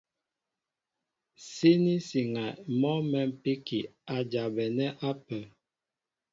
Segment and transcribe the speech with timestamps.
[1.51, 2.45] Síní siŋɛ
[2.79, 3.79] mɔ́ mɛ̌mpíki
[4.13, 5.43] a jabɛnɛ́ ápə́.